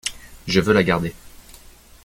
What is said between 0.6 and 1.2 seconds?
veux la garder.